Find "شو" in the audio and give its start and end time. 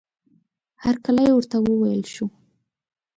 2.13-2.25